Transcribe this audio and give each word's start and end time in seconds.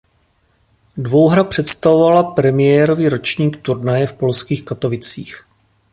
Dvouhra 0.97 1.43
představovala 1.43 2.23
premiérový 2.31 3.09
ročník 3.09 3.57
turnaje 3.57 4.07
v 4.07 4.13
polských 4.13 4.65
Katovicích. 4.65 5.47